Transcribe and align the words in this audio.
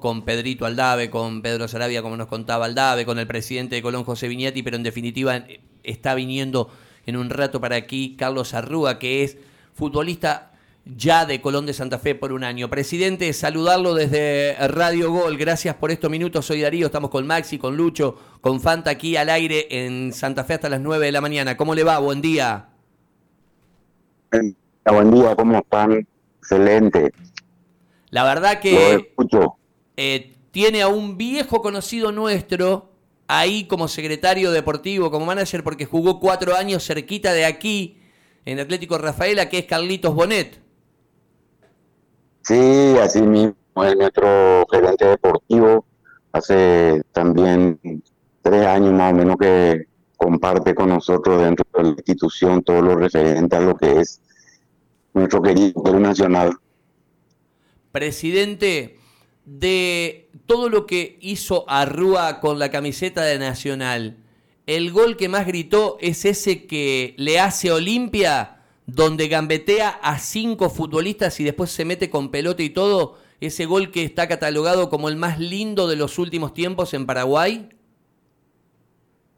con 0.00 0.22
Pedrito 0.22 0.66
Aldave, 0.66 1.10
con 1.10 1.42
Pedro 1.42 1.68
Sarabia, 1.68 2.02
como 2.02 2.16
nos 2.16 2.26
contaba 2.26 2.66
Aldave, 2.66 3.06
con 3.06 3.18
el 3.18 3.26
presidente 3.26 3.74
de 3.74 3.82
Colón, 3.82 4.04
José 4.04 4.28
Viñati, 4.28 4.62
pero 4.62 4.76
en 4.76 4.82
definitiva 4.82 5.44
está 5.82 6.14
viniendo 6.14 6.70
en 7.06 7.16
un 7.16 7.30
rato 7.30 7.60
para 7.60 7.76
aquí 7.76 8.16
Carlos 8.16 8.54
Arrúa, 8.54 8.98
que 8.98 9.24
es 9.24 9.38
futbolista 9.74 10.52
ya 10.84 11.26
de 11.26 11.40
Colón 11.40 11.66
de 11.66 11.72
Santa 11.72 11.98
Fe 11.98 12.14
por 12.14 12.32
un 12.32 12.44
año. 12.44 12.70
Presidente, 12.70 13.32
saludarlo 13.32 13.94
desde 13.94 14.54
Radio 14.68 15.10
Gol. 15.10 15.36
Gracias 15.36 15.74
por 15.74 15.90
estos 15.90 16.10
minutos. 16.10 16.46
Soy 16.46 16.60
Darío, 16.60 16.86
estamos 16.86 17.10
con 17.10 17.26
Maxi, 17.26 17.58
con 17.58 17.76
Lucho, 17.76 18.16
con 18.40 18.60
Fanta 18.60 18.90
aquí 18.90 19.16
al 19.16 19.28
aire 19.28 19.66
en 19.70 20.12
Santa 20.12 20.44
Fe 20.44 20.54
hasta 20.54 20.68
las 20.68 20.80
9 20.80 21.06
de 21.06 21.12
la 21.12 21.20
mañana. 21.20 21.56
¿Cómo 21.56 21.74
le 21.74 21.82
va? 21.82 21.98
Buen 21.98 22.20
día. 22.20 22.68
Buen 24.30 25.10
día, 25.10 25.34
¿cómo 25.34 25.58
están? 25.58 26.06
Excelente. 26.40 27.12
La 28.10 28.24
verdad 28.24 28.60
que 28.60 29.12
eh, 29.96 30.36
tiene 30.50 30.82
a 30.82 30.88
un 30.88 31.16
viejo 31.16 31.60
conocido 31.60 32.12
nuestro 32.12 32.90
ahí 33.28 33.64
como 33.66 33.88
secretario 33.88 34.50
deportivo, 34.52 35.10
como 35.10 35.26
manager, 35.26 35.64
porque 35.64 35.84
jugó 35.86 36.20
cuatro 36.20 36.54
años 36.54 36.86
cerquita 36.86 37.32
de 37.32 37.44
aquí, 37.44 37.98
en 38.44 38.60
Atlético 38.60 38.98
Rafaela, 38.98 39.48
que 39.48 39.58
es 39.58 39.66
Carlitos 39.66 40.14
Bonet. 40.14 40.60
Sí, 42.42 42.96
así 43.02 43.22
mismo, 43.22 43.56
es 43.84 43.96
nuestro 43.96 44.64
gerente 44.70 45.04
deportivo. 45.04 45.84
Hace 46.32 47.02
también 47.12 47.80
tres 48.42 48.66
años 48.66 48.92
más 48.92 49.12
o 49.12 49.16
menos 49.16 49.36
que 49.36 49.86
comparte 50.16 50.74
con 50.74 50.90
nosotros 50.90 51.42
dentro 51.42 51.66
de 51.74 51.82
la 51.82 51.88
institución 51.90 52.62
todo 52.62 52.82
lo 52.82 52.94
referente 52.94 53.56
a 53.56 53.60
lo 53.60 53.76
que 53.76 54.00
es 54.00 54.20
nuestro 55.12 55.42
querido 55.42 55.98
nacional 55.98 56.56
presidente, 57.96 58.98
de 59.46 60.28
todo 60.44 60.68
lo 60.68 60.84
que 60.84 61.16
hizo 61.22 61.64
Arrúa 61.66 62.40
con 62.40 62.58
la 62.58 62.70
camiseta 62.70 63.22
de 63.22 63.38
Nacional, 63.38 64.18
el 64.66 64.92
gol 64.92 65.16
que 65.16 65.30
más 65.30 65.46
gritó 65.46 65.96
es 66.02 66.26
ese 66.26 66.66
que 66.66 67.14
le 67.16 67.40
hace 67.40 67.72
Olimpia, 67.72 68.58
donde 68.84 69.28
gambetea 69.28 69.88
a 69.88 70.18
cinco 70.18 70.68
futbolistas 70.68 71.40
y 71.40 71.44
después 71.44 71.70
se 71.70 71.86
mete 71.86 72.10
con 72.10 72.30
pelota 72.30 72.62
y 72.62 72.68
todo, 72.68 73.16
ese 73.40 73.64
gol 73.64 73.90
que 73.90 74.04
está 74.04 74.28
catalogado 74.28 74.90
como 74.90 75.08
el 75.08 75.16
más 75.16 75.38
lindo 75.38 75.88
de 75.88 75.96
los 75.96 76.18
últimos 76.18 76.52
tiempos 76.52 76.92
en 76.92 77.06
Paraguay? 77.06 77.70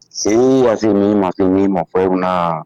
Sí, 0.09 0.35
así 0.69 0.89
mismo, 0.89 1.29
así 1.29 1.43
mismo, 1.43 1.87
fue 1.89 2.05
una 2.07 2.63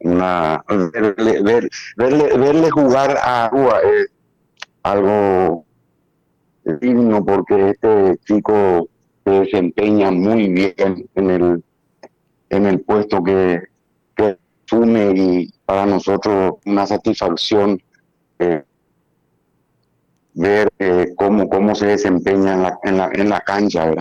una 0.00 0.62
verle, 0.92 1.70
verle, 1.96 2.70
jugar 2.70 3.16
a 3.16 3.46
Arrua 3.46 3.80
algo 4.82 5.64
digno 6.80 7.24
porque 7.24 7.70
este 7.70 8.18
chico 8.24 8.88
se 9.24 9.30
desempeña 9.30 10.10
muy 10.10 10.48
bien 10.48 11.08
en 11.14 11.30
el 11.30 11.64
en 12.50 12.66
el 12.66 12.80
puesto 12.80 13.22
que, 13.22 13.62
asume 14.66 15.12
y 15.16 15.52
para 15.64 15.86
nosotros 15.86 16.54
una 16.64 16.86
satisfacción 16.86 17.82
eh, 18.38 18.62
ver 20.34 20.68
eh, 20.78 21.12
cómo, 21.16 21.48
cómo 21.48 21.74
se 21.74 21.86
desempeña 21.86 22.54
en 22.54 22.62
la, 22.62 22.78
en 22.84 22.96
la, 22.96 23.10
en 23.12 23.28
la 23.28 23.40
cancha. 23.40 23.92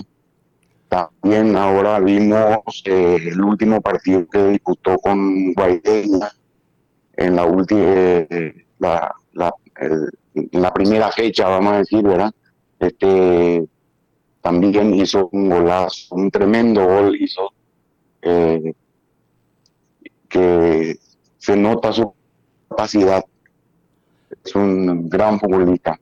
También 0.87 1.55
ahora 1.55 1.99
vimos 1.99 2.83
eh, 2.85 3.17
el 3.31 3.41
último 3.41 3.81
partido 3.81 4.27
que 4.27 4.43
disputó 4.49 4.97
con 4.99 5.53
Guaideña 5.53 6.31
en 7.17 7.35
la 7.35 7.45
última 7.45 7.81
la, 8.77 9.15
la, 9.33 9.53
el, 9.77 10.11
en 10.51 10.61
la 10.61 10.73
primera 10.73 11.11
fecha, 11.11 11.47
vamos 11.47 11.73
a 11.73 11.77
decir, 11.79 12.03
¿verdad? 12.03 12.31
Este, 12.79 13.67
también 14.41 14.93
hizo 14.93 15.29
un 15.31 15.49
golazo, 15.49 16.15
un 16.15 16.31
tremendo 16.31 16.85
gol 16.85 17.15
hizo, 17.19 17.51
eh, 18.21 18.73
que 20.27 20.97
se 21.37 21.57
nota 21.57 21.91
su 21.91 22.13
capacidad. 22.69 23.23
Es 24.43 24.55
un 24.55 25.09
gran 25.09 25.39
futbolista. 25.39 25.99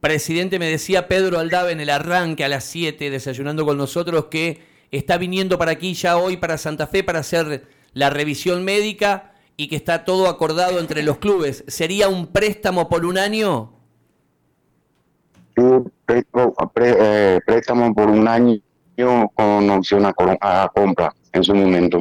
Presidente, 0.00 0.58
me 0.58 0.66
decía 0.66 1.08
Pedro 1.08 1.38
Aldave 1.38 1.72
en 1.72 1.80
el 1.80 1.90
arranque 1.90 2.44
a 2.44 2.48
las 2.48 2.64
7, 2.64 3.10
desayunando 3.10 3.64
con 3.64 3.78
nosotros, 3.78 4.26
que 4.26 4.60
está 4.90 5.16
viniendo 5.16 5.58
para 5.58 5.72
aquí 5.72 5.94
ya 5.94 6.18
hoy, 6.18 6.36
para 6.36 6.58
Santa 6.58 6.86
Fe, 6.86 7.02
para 7.02 7.20
hacer 7.20 7.66
la 7.94 8.10
revisión 8.10 8.64
médica 8.64 9.31
y 9.62 9.68
que 9.68 9.76
está 9.76 10.04
todo 10.04 10.26
acordado 10.26 10.80
entre 10.80 11.04
los 11.04 11.18
clubes, 11.18 11.62
¿sería 11.68 12.08
un 12.08 12.26
préstamo 12.26 12.88
por 12.88 13.06
un 13.06 13.16
año? 13.16 13.72
Eh, 15.56 17.40
préstamo, 17.46 17.94
por 17.94 18.10
un 18.10 18.26
año 18.26 18.60
con 19.34 19.70
opción 19.70 20.04
a, 20.04 20.68
compra 20.74 21.14
en 21.32 21.44
su 21.44 21.54
momento. 21.54 22.00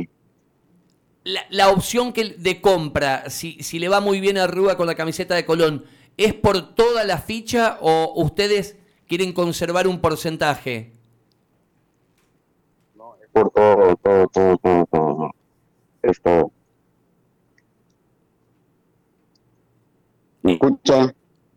La, 1.23 1.69
opción 1.69 2.13
que 2.13 2.29
de 2.35 2.61
compra, 2.61 3.29
si, 3.29 3.61
si 3.61 3.77
le 3.77 3.89
va 3.89 3.99
muy 3.99 4.19
bien 4.19 4.39
a 4.39 4.47
Rúa 4.47 4.75
con 4.75 4.87
la 4.87 4.95
camiseta 4.95 5.35
de 5.35 5.45
Colón, 5.45 5.85
¿es 6.17 6.33
por 6.33 6.73
toda 6.73 7.03
la 7.03 7.19
ficha 7.19 7.77
o 7.79 8.11
ustedes 8.15 8.75
quieren 9.07 9.33
conservar 9.33 9.87
un 9.87 10.01
porcentaje? 10.01 10.93
No, 12.95 13.13
es 13.21 13.29
por 13.31 13.51
todo, 13.51 13.95
todo, 13.97 14.27
todo, 14.29 14.57
todo, 14.57 14.85
todo. 14.87 15.31
Es 16.01 16.19
todo. 16.19 16.50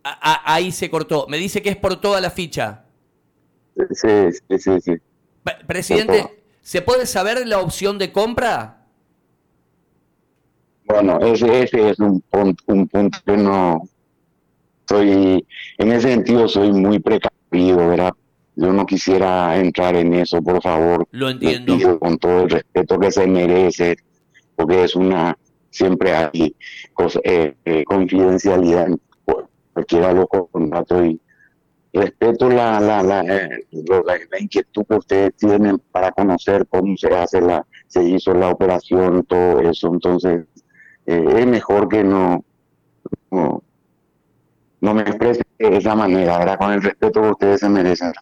Ahí 0.02 0.72
se 0.72 0.90
cortó. 0.90 1.26
Me 1.28 1.38
dice 1.38 1.62
que 1.62 1.70
es 1.70 1.76
por 1.76 2.00
toda 2.00 2.20
la 2.20 2.30
ficha. 2.30 2.84
Sí, 3.92 4.30
sí, 4.48 4.58
sí. 4.58 4.80
sí. 4.80 4.92
Presidente, 5.66 6.44
¿se 6.60 6.82
puede 6.82 7.06
saber 7.06 7.46
la 7.46 7.60
opción 7.60 7.98
de 7.98 8.12
compra? 8.12 8.86
Bueno, 10.86 11.18
ese, 11.20 11.62
ese 11.62 11.90
es 11.90 11.98
un 11.98 12.20
punto, 12.20 12.62
un 12.66 12.86
punto 12.86 13.18
que 13.24 13.36
no 13.36 13.88
soy, 14.86 15.46
en 15.78 15.92
ese 15.92 16.12
sentido 16.12 16.46
soy 16.46 16.72
muy 16.72 16.98
precavido, 16.98 17.88
¿verdad? 17.88 18.12
Yo 18.56 18.72
no 18.72 18.86
quisiera 18.86 19.56
entrar 19.58 19.96
en 19.96 20.14
eso, 20.14 20.42
por 20.42 20.62
favor. 20.62 21.08
Lo 21.10 21.30
entiendo. 21.30 21.98
con 21.98 22.18
todo 22.18 22.42
el 22.42 22.50
respeto 22.50 22.98
que 22.98 23.10
se 23.10 23.26
merece, 23.26 23.96
porque 24.54 24.84
es 24.84 24.94
una 24.94 25.36
siempre 25.74 26.14
hay 26.14 26.54
eh, 27.24 27.54
eh, 27.64 27.84
confidencialidad 27.84 28.86
en 28.86 29.00
cualquiera 29.74 30.14
contratos 30.26 31.06
y 31.06 31.20
respeto 31.92 32.48
la, 32.48 32.80
la, 32.80 33.02
la, 33.02 33.20
eh, 33.20 33.66
la, 33.70 34.40
inquietud 34.40 34.84
que 34.88 34.94
ustedes 34.94 35.34
tienen 35.36 35.78
para 35.92 36.10
conocer 36.10 36.66
cómo 36.68 36.96
se 36.96 37.08
hace 37.08 37.40
la, 37.40 37.64
se 37.86 38.02
hizo 38.02 38.32
la 38.34 38.50
operación, 38.50 39.24
todo 39.24 39.60
eso, 39.60 39.92
entonces 39.92 40.44
es 41.06 41.46
mejor 41.46 41.88
que 41.88 42.02
no, 42.02 42.44
no, 43.30 43.62
me 44.80 45.02
exprese 45.02 45.42
de 45.58 45.76
esa 45.76 45.94
manera, 45.94 46.38
¿verdad? 46.38 46.58
con 46.58 46.72
el 46.72 46.82
respeto 46.82 47.22
que 47.22 47.30
ustedes 47.30 47.60
se 47.60 47.68
merecen. 47.68 48.12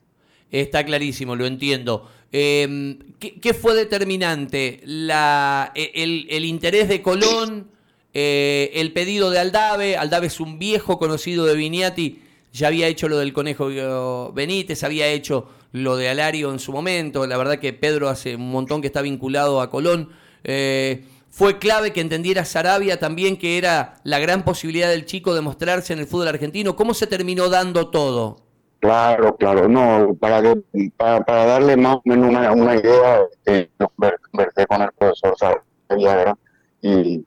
Está 0.50 0.84
clarísimo, 0.84 1.34
lo 1.34 1.46
entiendo. 1.46 2.08
Eh, 2.30 2.98
¿qué, 3.18 3.54
fue 3.54 3.74
determinante? 3.74 4.80
La, 4.84 5.72
e, 5.74 5.92
el, 5.94 6.44
interés 6.44 6.88
de 6.88 7.02
Colón, 7.02 7.70
eh, 8.14 8.70
el 8.74 8.92
pedido 8.92 9.30
de 9.30 9.38
Aldave. 9.38 9.96
Aldave 9.96 10.26
es 10.26 10.40
un 10.40 10.58
viejo 10.58 10.98
conocido 10.98 11.46
de 11.46 11.54
Viniati, 11.54 12.22
ya 12.52 12.68
había 12.68 12.86
hecho 12.86 13.08
lo 13.08 13.18
del 13.18 13.32
Conejo 13.32 14.32
Benítez, 14.34 14.84
había 14.84 15.06
hecho 15.06 15.48
lo 15.72 15.96
de 15.96 16.10
Alario 16.10 16.52
en 16.52 16.58
su 16.58 16.72
momento. 16.72 17.26
La 17.26 17.38
verdad 17.38 17.58
que 17.58 17.72
Pedro 17.72 18.08
hace 18.08 18.36
un 18.36 18.50
montón 18.50 18.82
que 18.82 18.88
está 18.88 19.00
vinculado 19.00 19.60
a 19.60 19.70
Colón. 19.70 20.10
Eh, 20.44 21.04
fue 21.30 21.58
clave 21.58 21.94
que 21.94 22.02
entendiera 22.02 22.44
Sarabia 22.44 22.98
también 22.98 23.38
que 23.38 23.56
era 23.56 23.94
la 24.04 24.18
gran 24.18 24.44
posibilidad 24.44 24.90
del 24.90 25.06
chico 25.06 25.34
de 25.34 25.40
mostrarse 25.40 25.94
en 25.94 26.00
el 26.00 26.06
fútbol 26.06 26.28
argentino. 26.28 26.76
¿Cómo 26.76 26.92
se 26.92 27.06
terminó 27.06 27.48
dando 27.48 27.88
todo? 27.88 28.36
Claro, 28.80 29.36
claro, 29.36 29.68
no, 29.68 30.14
para, 30.18 30.42
para, 30.98 31.44
darle 31.46 31.76
más 31.76 31.96
o 31.96 32.02
menos 32.04 32.30
una, 32.30 32.74
idea, 32.74 33.20
eh, 33.46 33.70
conversé 33.96 34.66
con 34.66 34.82
el 34.82 34.90
profesor 34.98 35.36
Sarabia, 35.38 36.36
y 36.82 37.24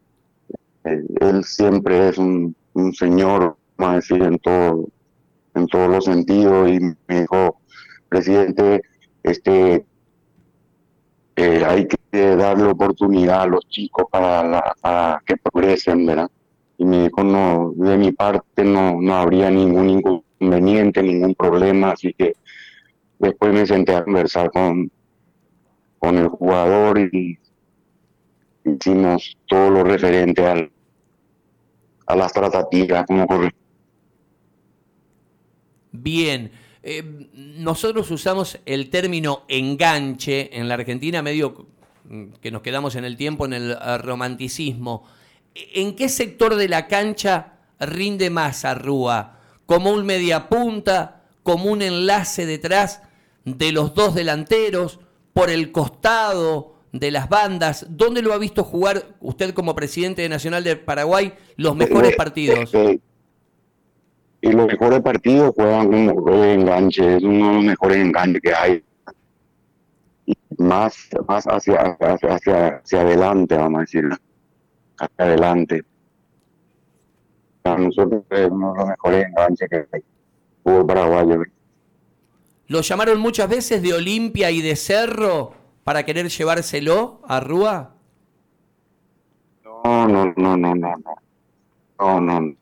eh, 0.85 1.03
él 1.21 1.43
siempre 1.43 2.09
es 2.09 2.17
un, 2.17 2.55
señor, 2.93 3.57
vamos 3.77 3.93
a 3.93 3.95
decir, 3.97 4.21
en, 4.21 4.37
todo, 4.39 4.87
en 5.55 5.67
todos 5.67 5.89
los 5.89 6.05
sentidos, 6.05 6.69
y 6.69 6.79
me 7.07 7.21
dijo, 7.21 7.59
presidente, 8.09 8.81
este 9.23 9.85
eh, 11.37 11.65
hay 11.65 11.87
que 11.87 12.35
darle 12.35 12.65
oportunidad 12.65 13.41
a 13.41 13.47
los 13.47 13.67
chicos 13.67 14.05
para, 14.09 14.75
para 14.79 15.21
que 15.25 15.35
progresen, 15.37 16.05
¿verdad? 16.05 16.29
Y 16.77 16.85
me 16.85 17.03
dijo, 17.03 17.23
no, 17.23 17.73
de 17.75 17.97
mi 17.97 18.11
parte 18.11 18.63
no, 18.63 19.01
no 19.01 19.15
habría 19.15 19.49
ningún 19.49 19.89
inconveniente, 19.89 21.01
ningún 21.01 21.35
problema, 21.35 21.91
así 21.91 22.13
que 22.13 22.33
después 23.19 23.53
me 23.53 23.65
senté 23.65 23.95
a 23.95 24.03
conversar 24.03 24.51
con, 24.51 24.91
con 25.99 26.17
el 26.17 26.27
jugador 26.27 26.99
y 26.99 27.37
hicimos 28.63 29.37
todo 29.47 29.69
lo 29.69 29.83
referente 29.83 30.45
al, 30.45 30.71
a 32.05 32.15
las 32.15 32.31
tratativas 32.33 33.05
como 33.05 33.27
corresponde. 33.27 33.65
bien. 35.91 36.51
Eh, 36.83 37.29
nosotros 37.33 38.11
usamos 38.11 38.59
el 38.65 38.91
término 38.91 39.43
enganche 39.47 40.55
en 40.55 40.67
la 40.67 40.75
Argentina, 40.75 41.23
medio 41.23 41.65
que 42.41 42.51
nos 42.51 42.61
quedamos 42.61 42.95
en 42.95 43.05
el 43.05 43.17
tiempo, 43.17 43.45
en 43.45 43.53
el 43.53 43.71
eh, 43.71 43.97
romanticismo. 43.97 45.03
¿En 45.55 45.95
qué 45.95 46.09
sector 46.09 46.55
de 46.55 46.69
la 46.69 46.87
cancha 46.87 47.53
rinde 47.79 48.29
más 48.29 48.65
a 48.65 48.75
Rúa? 48.75 49.39
¿Como 49.65 49.91
un 49.91 50.05
mediapunta? 50.05 51.23
¿Como 51.41 51.71
un 51.71 51.81
enlace 51.81 52.45
detrás 52.45 53.01
de 53.45 53.71
los 53.71 53.95
dos 53.95 54.13
delanteros? 54.13 54.99
¿Por 55.33 55.49
el 55.49 55.71
costado? 55.71 56.74
De 56.99 57.11
las 57.11 57.29
bandas. 57.29 57.85
¿Dónde 57.89 58.21
lo 58.21 58.33
ha 58.33 58.37
visto 58.37 58.63
jugar 58.63 59.03
usted 59.19 59.53
como 59.53 59.75
presidente 59.75 60.21
de 60.21 60.29
Nacional 60.29 60.63
de 60.63 60.77
Paraguay 60.77 61.33
los 61.57 61.75
mejores 61.75 62.13
eh, 62.13 62.15
partidos? 62.17 62.73
Eh, 62.73 62.99
y 64.41 64.51
los 64.51 64.67
mejores 64.67 65.01
partidos 65.01 65.53
juegan 65.55 65.89
como 66.15 66.43
enganche, 66.43 67.17
es 67.17 67.23
uno 67.23 67.47
de 67.47 67.53
los 67.55 67.63
mejores 67.63 67.97
enganches 67.97 68.41
que 68.41 68.53
hay. 68.53 68.83
Y 70.25 70.35
más, 70.57 71.09
más 71.27 71.45
hacia, 71.45 71.97
hacia, 71.99 72.75
hacia, 72.75 73.01
adelante, 73.01 73.55
vamos 73.55 73.79
a 73.79 73.81
decir, 73.81 74.09
hacia 74.97 75.25
adelante. 75.25 75.83
Para 77.61 77.79
nosotros 77.79 78.23
es 78.29 78.49
uno 78.49 78.71
de 78.73 78.79
los 78.79 78.87
mejores 78.87 79.25
enganches 79.25 79.69
que 79.69 79.85
hay. 79.91 80.03
Fútbol 80.63 80.85
paraguayo. 80.87 81.43
¿Lo 82.67 82.81
llamaron 82.81 83.19
muchas 83.19 83.49
veces 83.49 83.81
de 83.81 83.93
Olimpia 83.93 84.49
y 84.49 84.61
de 84.61 84.75
Cerro 84.75 85.64
para 85.85 86.03
querer 86.03 86.29
llevárselo 86.29 87.21
a 87.27 87.39
Rúa? 87.39 87.93
No, 89.63 90.07
no, 90.07 90.33
no, 90.35 90.57
no, 90.57 90.75
no, 90.75 90.95
no. 90.97 91.15
No, 91.99 92.19
no. 92.19 92.55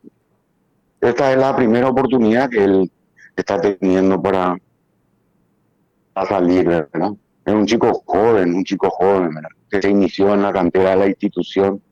Esta 1.00 1.32
es 1.32 1.38
la 1.38 1.56
primera 1.56 1.88
oportunidad 1.88 2.50
que 2.50 2.62
él 2.62 2.92
está 3.34 3.58
teniendo 3.58 4.20
para, 4.20 4.58
salir, 6.28 6.66
¿verdad? 6.66 7.12
Es 7.46 7.54
un 7.54 7.64
chico 7.64 8.02
joven, 8.04 8.54
un 8.54 8.62
chico 8.62 8.90
joven, 8.90 9.34
¿verdad? 9.34 9.50
Que 9.70 9.80
se 9.80 9.88
inició 9.88 10.34
en 10.34 10.42
la 10.42 10.52
cantera 10.52 10.90
de 10.90 10.96
la 10.96 11.06
institución. 11.08 11.82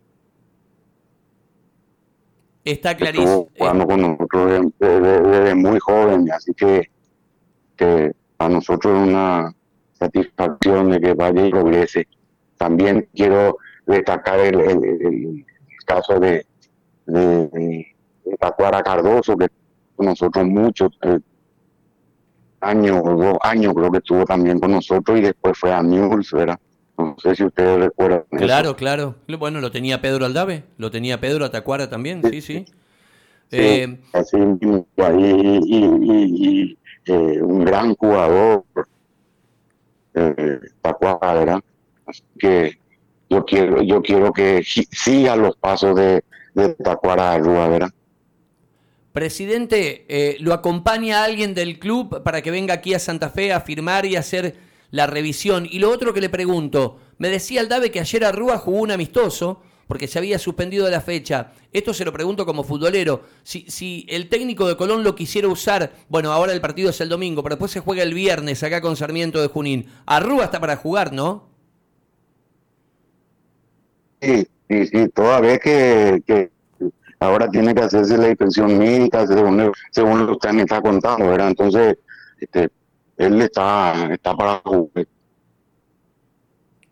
Está 2.62 2.94
clarísimo. 2.94 3.48
jugando 3.56 3.86
con 3.86 4.02
nosotros 4.02 4.70
desde, 4.78 5.54
muy 5.54 5.78
joven, 5.80 6.30
así 6.30 6.52
que, 6.52 6.90
que 7.74 8.12
a 8.38 8.48
nosotros 8.50 9.00
es 9.00 9.08
una 9.08 9.54
satisfacción 10.04 10.90
de 10.90 11.00
que 11.00 11.14
vaya 11.14 11.46
y 11.46 11.50
progrese. 11.50 12.06
También 12.56 13.08
quiero 13.14 13.58
destacar 13.86 14.40
el, 14.40 15.44
caso 15.86 16.18
de, 16.20 16.46
de, 17.06 17.48
de, 17.48 17.86
Cardoso, 18.84 19.36
que 19.36 19.48
con 19.96 20.06
nosotros 20.06 20.46
muchos 20.46 20.90
eh, 21.02 21.18
años 22.60 23.00
o 23.04 23.16
dos 23.16 23.36
años 23.42 23.74
creo 23.74 23.90
que 23.90 23.98
estuvo 23.98 24.24
también 24.24 24.60
con 24.60 24.70
nosotros 24.70 25.18
y 25.18 25.22
después 25.22 25.58
fue 25.58 25.72
a 25.72 25.82
Mules, 25.82 26.30
¿verdad? 26.32 26.58
No 26.96 27.16
sé 27.20 27.34
si 27.34 27.44
ustedes 27.44 27.80
recuerdan. 27.80 28.24
Claro, 28.30 28.76
claro. 28.76 29.16
Bueno, 29.38 29.60
lo 29.60 29.70
tenía 29.70 30.00
Pedro 30.00 30.24
Aldave, 30.24 30.64
lo 30.78 30.90
tenía 30.90 31.20
Pedro 31.20 31.44
Atacuara 31.44 31.88
también, 31.90 32.22
sí, 32.30 32.40
sí. 32.40 32.64
Eh, 33.50 33.98
así, 34.14 34.38
y, 34.60 34.86
y, 35.66 36.78
eh, 37.04 37.42
un 37.42 37.64
gran 37.64 37.94
jugador, 37.96 38.64
eh, 40.54 40.70
Tacuara, 40.80 41.62
Así 42.06 42.22
que 42.38 42.78
yo 43.30 43.44
quiero, 43.44 43.82
yo 43.82 44.02
quiero 44.02 44.32
que 44.32 44.62
siga 44.64 45.36
los 45.36 45.56
pasos 45.56 45.96
de, 45.96 46.24
de 46.54 46.74
Tacuara 46.74 47.38
Rúa, 47.38 47.68
¿verdad? 47.68 47.90
Presidente, 49.12 50.06
eh, 50.08 50.36
¿lo 50.40 50.54
acompaña 50.54 51.22
alguien 51.22 51.54
del 51.54 51.78
club 51.78 52.22
para 52.22 52.40
que 52.40 52.50
venga 52.50 52.74
aquí 52.74 52.94
a 52.94 52.98
Santa 52.98 53.28
Fe 53.28 53.52
a 53.52 53.60
firmar 53.60 54.06
y 54.06 54.16
hacer 54.16 54.56
la 54.90 55.06
revisión? 55.06 55.66
Y 55.70 55.80
lo 55.80 55.90
otro 55.90 56.14
que 56.14 56.20
le 56.22 56.30
pregunto, 56.30 56.98
me 57.18 57.28
decía 57.28 57.60
el 57.60 57.68
Dave 57.68 57.90
que 57.90 58.00
ayer 58.00 58.24
a 58.24 58.32
Rúa 58.32 58.56
jugó 58.58 58.80
un 58.80 58.90
amistoso 58.90 59.62
porque 59.92 60.08
se 60.08 60.18
había 60.18 60.38
suspendido 60.38 60.88
la 60.88 61.02
fecha. 61.02 61.52
Esto 61.70 61.92
se 61.92 62.06
lo 62.06 62.14
pregunto 62.14 62.46
como 62.46 62.64
futbolero. 62.64 63.24
Si, 63.42 63.66
si 63.68 64.06
el 64.08 64.30
técnico 64.30 64.66
de 64.66 64.74
Colón 64.74 65.04
lo 65.04 65.14
quisiera 65.14 65.48
usar, 65.48 65.92
bueno, 66.08 66.32
ahora 66.32 66.54
el 66.54 66.62
partido 66.62 66.88
es 66.88 66.98
el 67.02 67.10
domingo, 67.10 67.42
pero 67.42 67.56
después 67.56 67.72
se 67.72 67.80
juega 67.80 68.02
el 68.02 68.14
viernes 68.14 68.62
acá 68.62 68.80
con 68.80 68.96
Sarmiento 68.96 69.42
de 69.42 69.48
Junín. 69.48 69.86
Arrúa 70.06 70.44
está 70.44 70.60
para 70.60 70.76
jugar, 70.76 71.12
¿no? 71.12 71.46
Sí, 74.22 74.48
sí, 74.66 74.86
sí, 74.86 75.08
toda 75.10 75.40
vez 75.40 75.60
que, 75.60 76.50
ahora 77.20 77.50
tiene 77.50 77.74
que 77.74 77.82
hacerse 77.82 78.16
la 78.16 78.30
inspección 78.30 78.78
médica 78.78 79.26
según, 79.26 79.72
según 79.90 80.20
lo 80.20 80.26
que 80.28 80.32
usted 80.32 80.52
me 80.52 80.62
está 80.62 80.80
contando, 80.80 81.28
¿verdad? 81.28 81.48
Entonces, 81.48 81.98
este, 82.40 82.70
él 83.18 83.42
está, 83.42 84.10
está 84.10 84.34
para 84.34 84.62
jugar. 84.64 85.06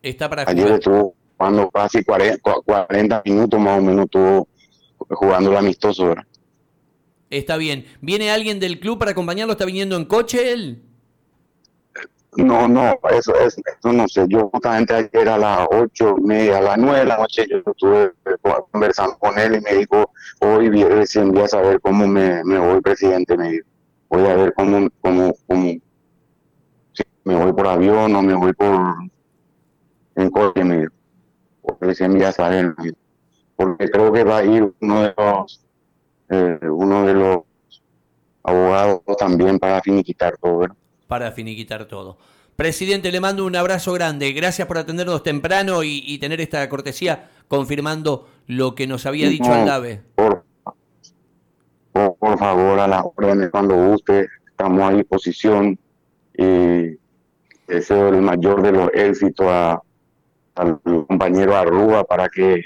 Está 0.03 0.29
para 0.29 0.43
jugar. 0.43 0.55
Ayer 0.55 0.73
estuvo 0.73 1.15
cuando 1.41 1.71
casi 1.71 2.05
40, 2.05 3.23
minutos 3.25 3.59
más 3.59 3.79
o 3.79 3.83
menos 3.83 4.05
estuvo 4.05 4.47
jugando 5.09 5.51
el 5.51 5.57
amistoso. 5.57 6.09
¿verdad? 6.09 6.27
Está 7.31 7.57
bien. 7.57 7.87
¿Viene 8.03 8.31
alguien 8.31 8.61
del 8.61 8.79
club 8.79 8.99
para 8.99 9.13
acompañarlo? 9.13 9.55
¿Está 9.55 9.65
viniendo 9.65 9.97
en 9.97 10.05
coche 10.05 10.53
él? 10.53 10.83
No, 12.37 12.69
no, 12.69 12.95
eso, 13.11 13.33
eso, 13.41 13.63
no 13.91 14.07
sé. 14.07 14.27
Yo 14.29 14.51
justamente 14.53 14.93
ayer 14.93 15.31
a 15.31 15.39
las 15.39 15.67
ocho, 15.71 16.15
media, 16.19 16.59
a 16.59 16.61
las 16.61 16.77
nueve 16.77 16.99
de 16.99 17.05
la 17.07 17.17
noche, 17.17 17.47
yo 17.49 17.57
estuve 17.65 18.13
conversando 18.71 19.17
con 19.17 19.39
él 19.39 19.57
y 19.57 19.61
me 19.63 19.79
dijo, 19.81 20.13
hoy 20.41 20.69
recién 20.69 21.33
voy 21.33 21.45
a 21.45 21.49
saber 21.49 21.81
cómo 21.81 22.07
me, 22.07 22.45
me 22.45 22.59
voy, 22.59 22.83
presidente. 22.83 23.35
Me 23.39 23.53
dijo, 23.53 23.67
voy 24.11 24.27
a 24.27 24.35
ver 24.35 24.53
cómo, 24.55 24.91
cómo, 25.01 25.35
cómo 25.49 25.71
si 26.93 27.03
me 27.25 27.35
voy 27.35 27.53
por 27.55 27.67
avión 27.67 28.15
o 28.15 28.21
me 28.21 28.35
voy 28.35 28.53
por 28.53 28.95
en 30.17 30.31
coche, 30.31 30.65
me 30.65 30.81
dijo 30.81 31.00
ya 32.19 32.33
saben, 32.33 32.75
porque 33.57 33.89
creo 33.89 34.13
que 34.13 34.25
va 34.25 34.39
a 34.39 34.45
ir 34.45 34.73
uno 34.81 35.03
de 35.03 35.15
los, 35.17 35.61
eh, 36.29 36.59
uno 36.63 37.07
de 37.07 37.15
los 37.15 37.39
abogados 38.43 39.03
también 39.19 39.59
para 39.59 39.81
finiquitar 39.83 40.37
todo. 40.39 40.67
Para 41.07 41.33
finiquitar 41.33 41.87
todo. 41.87 42.19
Presidente, 42.57 43.11
le 43.11 43.21
mando 43.21 43.47
un 43.47 43.57
abrazo 43.57 43.93
grande. 43.93 44.33
Gracias 44.33 44.69
por 44.69 44.79
atendernos 44.79 45.23
temprano 45.23 45.83
y, 45.83 46.19
tener 46.19 46.41
esta 46.41 46.69
cortesía 46.69 47.31
confirmando 47.49 48.29
lo 48.47 48.75
que 48.75 48.87
nos 48.87 49.07
había 49.07 49.29
dicho 49.29 49.53
Aldave. 49.53 50.03
Por, 50.15 50.45
por, 51.93 52.39
favor, 52.39 52.79
a 52.79 52.87
las 52.87 53.03
órdenes 53.17 53.51
cuando 53.51 53.75
guste, 53.77 54.29
estamos 54.47 54.83
a 54.83 54.95
disposición 54.95 55.79
y 56.37 56.99
deseo 57.67 58.09
el 58.09 58.21
mayor 58.21 58.63
de 58.63 58.73
los 58.73 58.91
éxitos 58.93 59.47
a, 59.49 59.81
al 60.55 60.81
compañero 60.81 61.57
Arrúa 61.57 62.05
para 62.05 62.29
que 62.29 62.63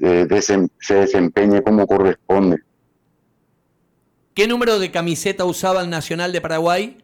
eh, 0.00 0.68
se 0.80 0.94
desempeñe 0.94 1.62
como 1.62 1.86
corresponde. 1.86 2.58
¿Qué 4.34 4.46
número 4.46 4.78
de 4.78 4.90
camiseta 4.90 5.44
usaba 5.44 5.82
el 5.82 5.90
Nacional 5.90 6.32
de 6.32 6.40
Paraguay? 6.40 6.98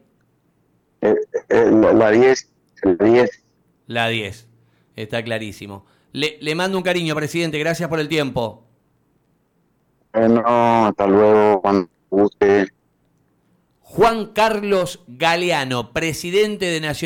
Eh, 1.01 1.15
eh, 1.49 1.71
la 1.71 2.11
10. 2.11 2.53
La 2.83 3.05
10. 3.05 3.45
La 3.87 4.09
10. 4.09 4.49
Está 4.97 5.23
clarísimo. 5.23 5.85
Le, 6.13 6.39
le 6.41 6.55
mando 6.55 6.79
un 6.79 6.85
cariño, 6.85 7.15
presidente. 7.15 7.59
Gracias 7.59 7.89
por 7.89 8.01
el 8.01 8.09
tiempo. 8.09 8.65
Bueno, 10.13 10.43
hasta 10.47 11.07
luego, 11.07 11.61
cuando 11.61 11.91
guste. 12.09 12.69
Juan 13.81 14.33
Carlos 14.33 15.05
Galeano, 15.07 15.93
presidente 15.93 16.67
de 16.67 16.81
Nacional. 16.81 16.97